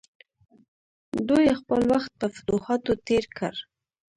[1.27, 3.53] دوی خپل وخت په فتوحاتو تیر کړ.